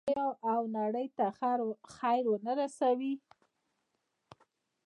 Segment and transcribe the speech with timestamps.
[0.09, 1.25] آیا او نړۍ ته
[1.97, 3.13] خیر ورنه رسوي؟